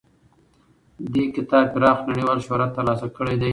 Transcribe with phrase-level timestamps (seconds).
[1.13, 3.49] دې کتاب پراخ نړیوال شهرت ترلاسه کړی دی.